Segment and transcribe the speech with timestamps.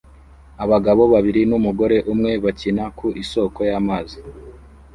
[0.63, 4.19] Abagabo babiri numugore umwe bakina ku isoko y'amazi